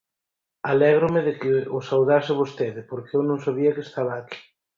[0.71, 4.41] Alégrome de que o saudase vostede, porque eu non sabía que estaba aquí.